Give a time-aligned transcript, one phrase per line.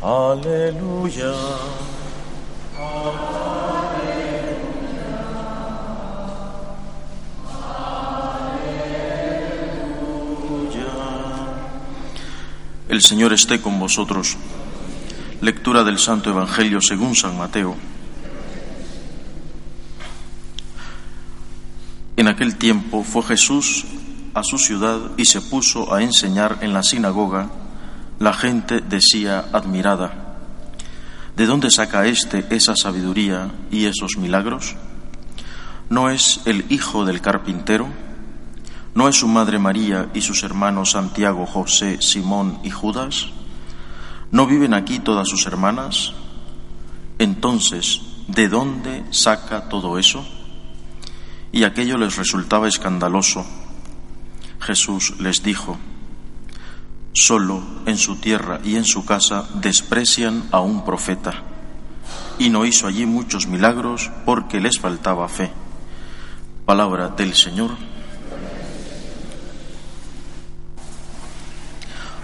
[0.00, 1.34] Aleluya.
[12.88, 14.36] El Señor esté con vosotros.
[15.40, 17.76] Lectura del Santo Evangelio según San Mateo.
[22.16, 23.84] En aquel tiempo fue Jesús
[24.34, 27.50] a su ciudad y se puso a enseñar en la sinagoga.
[28.18, 30.38] La gente decía admirada,
[31.36, 34.74] ¿de dónde saca éste esa sabiduría y esos milagros?
[35.88, 37.86] ¿No es el hijo del carpintero?
[38.96, 43.28] ¿No es su madre María y sus hermanos Santiago, José, Simón y Judas?
[44.32, 46.12] ¿No viven aquí todas sus hermanas?
[47.20, 50.26] Entonces, ¿de dónde saca todo eso?
[51.52, 53.46] Y aquello les resultaba escandaloso.
[54.58, 55.78] Jesús les dijo,
[57.12, 61.42] solo en su tierra y en su casa desprecian a un profeta.
[62.38, 65.50] Y no hizo allí muchos milagros porque les faltaba fe.
[66.64, 67.70] Palabra del Señor.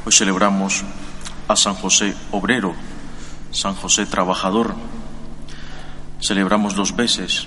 [0.04, 0.84] Hoy celebramos
[1.48, 2.74] a San José Obrero,
[3.50, 4.74] San José Trabajador.
[6.20, 7.46] Celebramos dos veces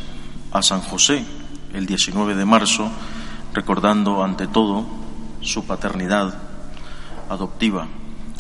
[0.52, 1.24] a San José,
[1.74, 2.90] el 19 de marzo,
[3.54, 4.86] recordando ante todo
[5.42, 6.47] su paternidad
[7.30, 7.88] adoptiva,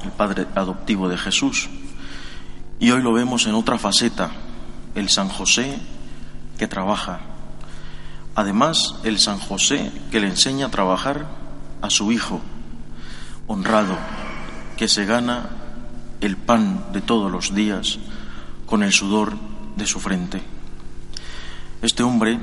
[0.03, 1.69] el padre adoptivo de Jesús.
[2.80, 4.31] Y hoy lo vemos en otra faceta,
[4.95, 5.80] el San José
[6.57, 7.19] que trabaja.
[8.35, 11.27] Además, el San José que le enseña a trabajar
[11.81, 12.41] a su hijo,
[13.47, 13.97] honrado,
[14.77, 15.49] que se gana
[16.21, 17.99] el pan de todos los días
[18.65, 19.38] con el sudor
[19.75, 20.41] de su frente.
[21.81, 22.39] Este hombre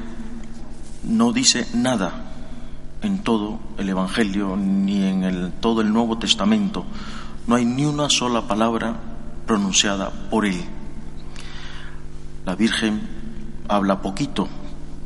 [1.05, 2.24] no dice nada
[3.05, 6.85] en todo el Evangelio ni en el, todo el Nuevo Testamento.
[7.47, 8.97] No hay ni una sola palabra
[9.47, 10.65] pronunciada por él.
[12.47, 13.03] La Virgen
[13.69, 14.49] habla poquito,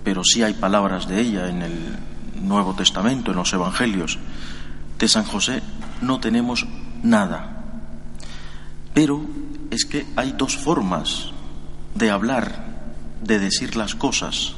[0.04, 1.96] pero sí hay palabras de ella en el
[2.40, 4.18] Nuevo Testamento, en los Evangelios.
[4.96, 5.60] De San José
[6.00, 6.66] no tenemos
[7.02, 7.64] nada.
[8.94, 9.22] Pero
[9.70, 11.30] es que hay dos formas
[11.96, 12.64] de hablar,
[13.22, 14.54] de decir las cosas,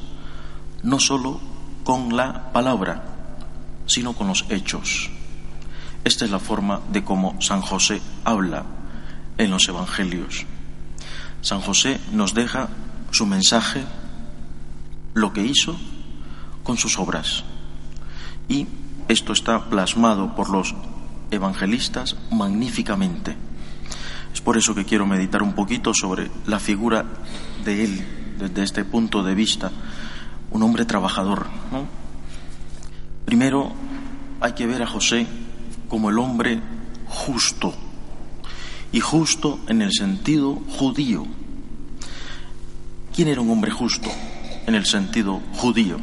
[0.82, 1.41] no solo
[1.84, 3.19] con la palabra,
[3.90, 5.10] sino con los hechos.
[6.04, 8.64] Esta es la forma de cómo San José habla
[9.36, 10.46] en los Evangelios.
[11.42, 12.68] San José nos deja
[13.10, 13.82] su mensaje,
[15.14, 15.76] lo que hizo
[16.62, 17.42] con sus obras.
[18.48, 18.68] Y
[19.08, 20.72] esto está plasmado por los
[21.32, 23.36] evangelistas magníficamente.
[24.32, 27.04] Es por eso que quiero meditar un poquito sobre la figura
[27.64, 28.06] de él
[28.38, 29.72] desde este punto de vista,
[30.52, 31.48] un hombre trabajador.
[33.30, 33.70] Primero
[34.41, 35.24] hay que ver a José
[35.88, 36.58] como el hombre
[37.06, 37.72] justo,
[38.91, 41.24] y justo en el sentido judío.
[43.14, 44.10] ¿Quién era un hombre justo
[44.66, 45.98] en el sentido judío?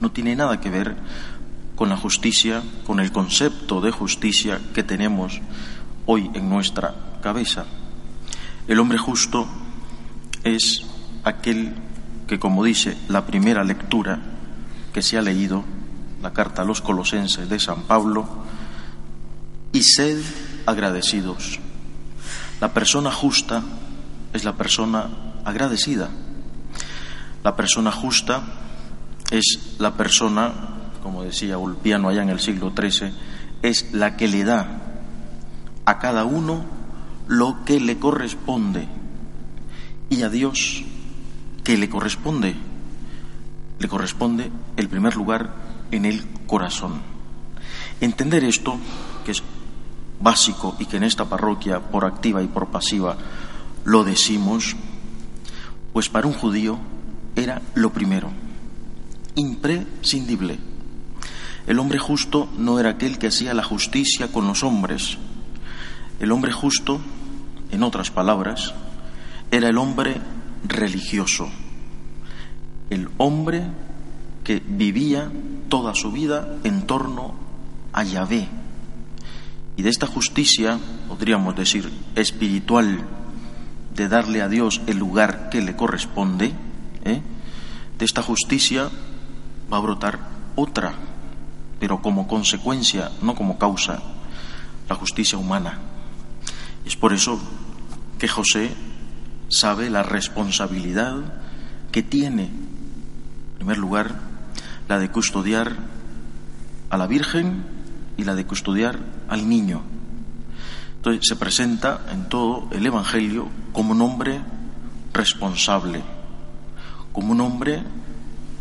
[0.00, 0.96] No tiene nada que ver
[1.76, 5.40] con la justicia, con el concepto de justicia que tenemos
[6.06, 6.92] hoy en nuestra
[7.22, 7.66] cabeza.
[8.66, 9.46] El hombre justo
[10.42, 10.82] es
[11.22, 11.76] aquel
[12.26, 14.18] que, como dice la primera lectura
[14.92, 15.77] que se ha leído,
[16.22, 18.26] la carta a los colosenses de San Pablo,
[19.72, 20.20] y sed
[20.66, 21.60] agradecidos.
[22.60, 23.62] La persona justa
[24.32, 25.08] es la persona
[25.44, 26.08] agradecida.
[27.44, 28.42] La persona justa
[29.30, 30.52] es la persona,
[31.02, 33.12] como decía Ulpiano allá en el siglo XIII,
[33.62, 34.82] es la que le da
[35.84, 36.64] a cada uno
[37.28, 38.88] lo que le corresponde
[40.10, 40.82] y a Dios
[41.64, 42.56] que le corresponde.
[43.78, 47.00] Le corresponde el primer lugar en el corazón.
[48.00, 48.76] Entender esto,
[49.24, 49.42] que es
[50.20, 53.16] básico y que en esta parroquia, por activa y por pasiva,
[53.84, 54.76] lo decimos,
[55.92, 56.78] pues para un judío
[57.34, 58.30] era lo primero,
[59.34, 60.58] imprescindible.
[61.66, 65.18] El hombre justo no era aquel que hacía la justicia con los hombres.
[66.18, 67.00] El hombre justo,
[67.70, 68.74] en otras palabras,
[69.50, 70.20] era el hombre
[70.66, 71.48] religioso,
[72.90, 73.64] el hombre
[74.48, 75.30] que vivía
[75.68, 77.34] toda su vida en torno
[77.92, 78.48] a Yahvé.
[79.76, 83.04] Y de esta justicia, podríamos decir, espiritual,
[83.94, 86.54] de darle a Dios el lugar que le corresponde,
[87.04, 87.20] ¿eh?
[87.98, 88.88] de esta justicia
[89.70, 90.18] va a brotar
[90.56, 90.94] otra,
[91.78, 94.00] pero como consecuencia, no como causa,
[94.88, 95.78] la justicia humana.
[96.86, 97.38] Es por eso
[98.18, 98.70] que José
[99.50, 101.16] sabe la responsabilidad
[101.92, 104.37] que tiene, en primer lugar,
[104.88, 105.76] la de custodiar
[106.90, 107.64] a la Virgen
[108.16, 108.98] y la de custodiar
[109.28, 109.82] al niño.
[110.96, 114.40] Entonces se presenta en todo el Evangelio como un hombre
[115.12, 116.02] responsable,
[117.12, 117.82] como un hombre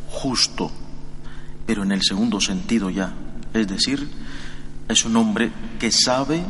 [0.10, 0.72] justo,
[1.66, 3.14] pero en el segundo sentido ya,
[3.54, 4.10] es decir,
[4.88, 6.44] es un hombre que sabe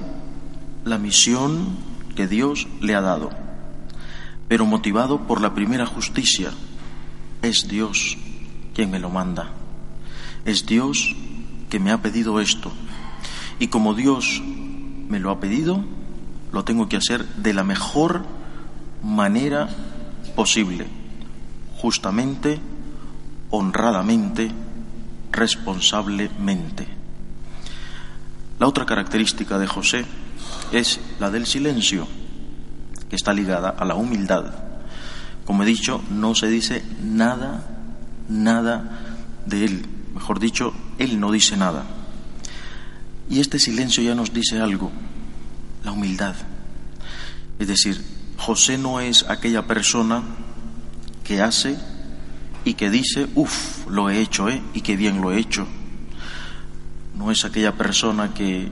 [0.86, 1.78] la misión
[2.16, 3.30] que Dios le ha dado,
[4.48, 6.52] pero motivado por la primera justicia.
[7.42, 8.18] Es Dios
[8.74, 9.57] quien me lo manda.
[10.48, 11.14] Es Dios
[11.70, 12.72] que me ha pedido esto.
[13.60, 14.42] Y como Dios
[15.10, 15.84] me lo ha pedido,
[16.54, 18.26] lo tengo que hacer de la mejor
[19.04, 19.68] manera
[20.38, 20.88] posible,
[21.76, 22.62] justamente,
[23.50, 24.50] honradamente,
[25.34, 26.88] responsablemente.
[28.58, 30.06] La otra característica de José
[30.72, 32.08] es la del silencio,
[33.10, 34.46] que está ligada a la humildad.
[35.46, 37.68] Como he dicho, no se dice nada,
[38.30, 39.02] nada
[39.46, 39.97] de él.
[40.18, 41.86] Mejor dicho, él no dice nada.
[43.30, 44.92] Y este silencio ya nos dice algo,
[45.84, 46.34] la humildad.
[47.60, 48.04] Es decir,
[48.36, 50.24] José no es aquella persona
[51.24, 51.78] que hace
[52.66, 54.60] y que dice, uff, lo he hecho, ¿eh?
[54.74, 55.68] Y qué bien lo he hecho.
[57.16, 58.72] No es aquella persona que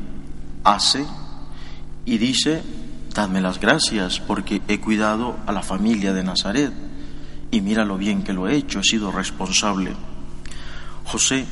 [0.63, 1.05] hace
[2.05, 2.63] y dice,
[3.13, 6.73] dadme las gracias porque he cuidado a la familia de Nazaret
[7.51, 9.95] y mira lo bien que lo he hecho, he sido responsable.
[11.05, 11.45] José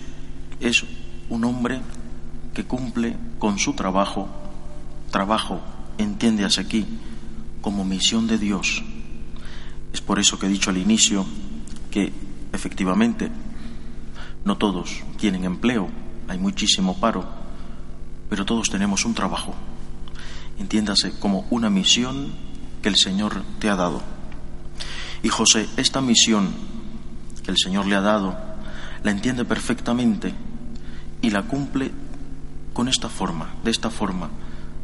[0.60, 0.84] es
[1.30, 1.82] un hombre
[2.54, 4.28] que cumple con su trabajo,
[5.12, 5.62] trabajo,
[5.98, 6.86] entiéndase aquí,
[7.62, 8.84] como misión de Dios.
[9.94, 11.26] Es por eso que he dicho al inicio
[11.92, 12.12] que
[12.52, 13.32] efectivamente
[14.46, 15.90] no todos tienen empleo,
[16.28, 17.26] hay muchísimo paro,
[18.30, 19.54] pero todos tenemos un trabajo.
[20.60, 22.34] Entiéndase como una misión
[22.82, 24.02] que el Señor te ha dado.
[25.22, 26.50] Y José, esta misión
[27.44, 28.53] que el Señor le ha dado,
[29.04, 30.34] la entiende perfectamente
[31.22, 31.92] y la cumple
[32.74, 34.30] con esta forma, de esta forma,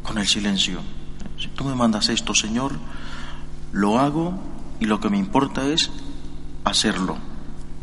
[0.02, 0.80] con el silencio.
[1.38, 2.72] Si tú me mandas esto, Señor,
[3.72, 4.38] lo hago
[4.78, 5.90] y lo que me importa es
[6.64, 7.16] hacerlo.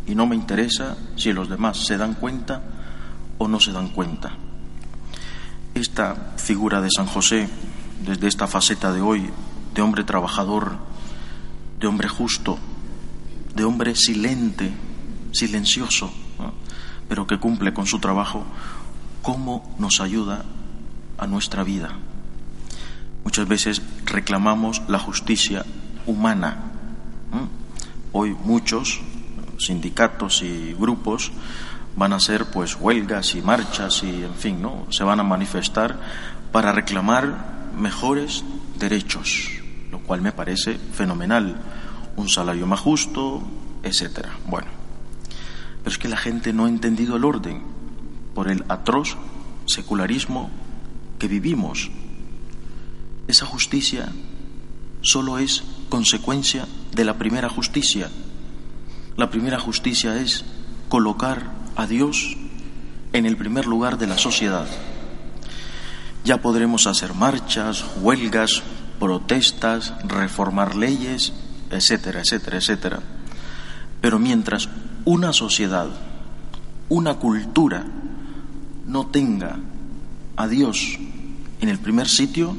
[0.06, 2.62] Y no me interesa si los demás se dan cuenta
[3.38, 4.32] o no se dan cuenta.
[5.74, 7.50] Esta figura de San José,
[8.06, 9.30] desde esta faceta de hoy,
[9.74, 10.78] de hombre trabajador,
[11.80, 12.58] de hombre justo,
[13.54, 14.72] de hombre silente,
[15.32, 16.12] silencioso,
[17.08, 18.44] pero que cumple con su trabajo,
[19.22, 20.46] cómo nos ayuda
[21.18, 21.92] a nuestra vida.
[23.24, 25.66] Muchas veces reclamamos la justicia
[26.06, 26.72] humana.
[28.14, 29.02] Hoy muchos
[29.58, 31.32] sindicatos y grupos
[31.96, 34.88] van a hacer pues huelgas y marchas y en fin, ¿no?
[34.92, 36.00] Se van a manifestar
[36.52, 38.44] para reclamar mejores
[38.80, 39.50] derechos,
[39.92, 41.58] lo cual me parece fenomenal,
[42.16, 43.44] un salario más justo,
[43.84, 44.30] etcétera.
[44.48, 44.68] Bueno,
[45.88, 47.62] pero es que la gente no ha entendido el orden
[48.36, 49.16] por el atroz
[49.68, 50.50] secularismo
[51.18, 51.90] que vivimos.
[53.30, 54.12] Esa justicia
[55.02, 58.10] solo es consecuencia de la primera justicia.
[59.16, 60.44] La primera justicia es
[60.90, 62.36] colocar a Dios
[63.14, 64.68] en el primer lugar de la sociedad.
[66.26, 68.62] Ya podremos hacer marchas, huelgas,
[69.00, 71.32] protestas, reformar leyes,
[71.72, 73.00] etcétera, etcétera, etcétera.
[74.02, 74.68] Pero mientras
[75.08, 75.88] una sociedad,
[76.90, 77.86] una cultura
[78.88, 79.58] no tenga
[80.36, 81.00] a Dios
[81.62, 82.58] en el primer sitio,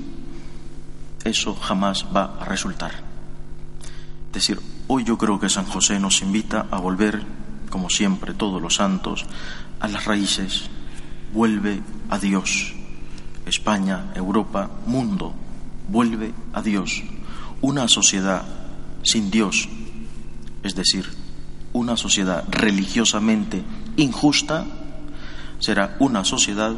[1.25, 2.93] eso jamás va a resultar.
[4.29, 7.23] Es decir, hoy yo creo que San José nos invita a volver,
[7.69, 9.27] como siempre, todos los santos,
[9.79, 10.71] a las raíces.
[11.35, 12.73] Vuelve a Dios.
[13.45, 15.35] España, Europa, mundo,
[15.87, 17.03] vuelve a Dios.
[17.61, 18.43] Una sociedad
[19.03, 19.69] sin Dios,
[20.63, 21.28] es decir,
[21.73, 23.63] una sociedad religiosamente
[23.97, 24.65] injusta,
[25.59, 26.75] será una sociedad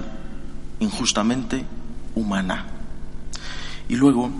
[0.80, 1.64] injustamente
[2.14, 2.66] humana.
[3.88, 4.30] Y luego,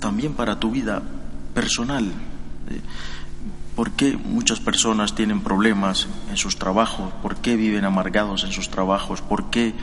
[0.00, 1.02] también para tu vida
[1.54, 2.80] personal, eh,
[3.74, 7.12] ¿por qué muchas personas tienen problemas en sus trabajos?
[7.22, 9.22] ¿Por qué viven amargados en sus trabajos?
[9.22, 9.74] ¿Por qué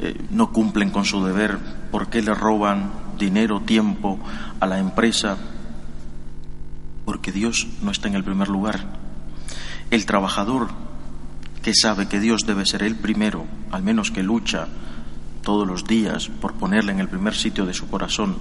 [0.00, 1.58] eh, no cumplen con su deber?
[1.90, 4.18] ¿Por qué le roban dinero, tiempo
[4.60, 5.36] a la empresa?
[7.04, 9.04] Porque Dios no está en el primer lugar.
[9.94, 10.70] El trabajador
[11.62, 14.66] que sabe que Dios debe ser el primero, al menos que lucha
[15.44, 18.34] todos los días por ponerle en el primer sitio de su corazón,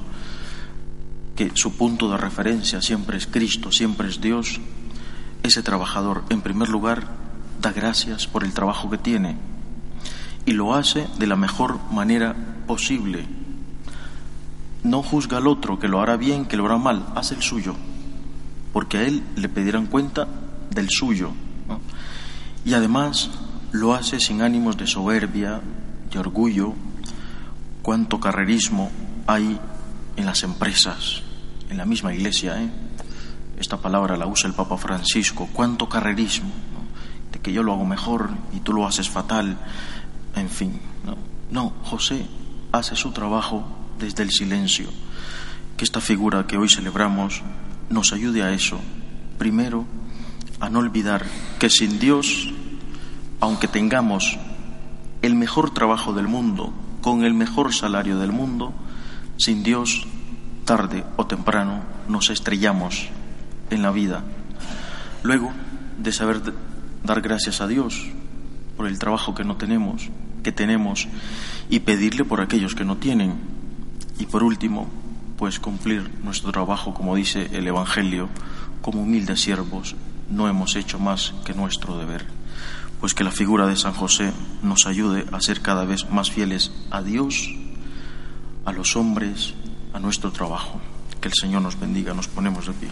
[1.35, 4.59] que su punto de referencia siempre es Cristo, siempre es Dios,
[5.43, 7.03] ese trabajador, en primer lugar,
[7.61, 9.37] da gracias por el trabajo que tiene
[10.47, 13.27] y lo hace de la mejor manera posible.
[14.81, 17.75] No juzga al otro que lo hará bien, que lo hará mal, hace el suyo,
[18.73, 20.27] porque a él le pedirán cuenta
[20.73, 21.31] del suyo
[22.65, 23.29] y además
[23.71, 25.61] lo hace sin ánimos de soberbia,
[26.11, 26.73] de orgullo,
[27.81, 28.89] cuánto carrerismo
[29.27, 29.59] hay
[30.15, 31.23] en las empresas,
[31.69, 32.61] en la misma iglesia.
[32.61, 32.69] ¿eh?
[33.57, 35.49] Esta palabra la usa el Papa Francisco.
[35.51, 36.51] ¿Cuánto carrerismo?
[37.31, 39.57] De que yo lo hago mejor y tú lo haces fatal.
[40.35, 41.17] En fin, no,
[41.51, 42.25] no José
[42.71, 43.65] hace su trabajo
[43.99, 44.87] desde el silencio.
[45.75, 47.41] Que esta figura que hoy celebramos
[47.89, 48.79] nos ayude a eso.
[49.37, 49.85] Primero,
[50.63, 51.25] a no olvidar
[51.59, 52.47] que sin Dios,
[53.41, 54.39] aunque tengamos
[55.21, 58.73] el mejor trabajo del mundo, con el mejor salario del mundo,
[59.35, 60.07] sin Dios,
[60.63, 63.09] tarde o temprano, nos estrellamos
[63.71, 64.23] en la vida.
[65.21, 65.51] Luego,
[65.97, 66.39] de saber
[67.03, 68.01] dar gracias a Dios
[68.77, 70.07] por el trabajo que no tenemos,
[70.43, 71.09] que tenemos,
[71.69, 73.33] y pedirle por aquellos que no tienen.
[74.17, 74.87] Y por último,
[75.37, 78.29] pues cumplir nuestro trabajo, como dice el Evangelio,
[78.81, 79.97] como humildes siervos,
[80.33, 82.25] no hemos hecho más que nuestro deber.
[82.99, 86.71] Pues que la figura de San José nos ayude a ser cada vez más fieles
[86.89, 87.49] a Dios,
[88.65, 89.53] a los hombres,
[89.93, 90.81] a nuestro trabajo.
[91.21, 92.89] Que el Señor nos bendiga, nos ponemos de pie.